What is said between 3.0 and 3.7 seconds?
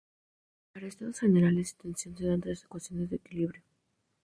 de equilibrio.